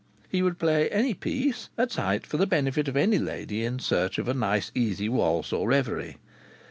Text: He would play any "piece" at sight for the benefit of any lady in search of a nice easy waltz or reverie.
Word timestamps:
He 0.29 0.41
would 0.41 0.57
play 0.57 0.89
any 0.89 1.13
"piece" 1.13 1.69
at 1.77 1.91
sight 1.91 2.25
for 2.25 2.37
the 2.37 2.47
benefit 2.47 2.87
of 2.87 2.97
any 2.97 3.19
lady 3.19 3.63
in 3.63 3.77
search 3.77 4.17
of 4.17 4.27
a 4.27 4.33
nice 4.33 4.71
easy 4.73 5.07
waltz 5.07 5.53
or 5.53 5.67
reverie. 5.67 6.17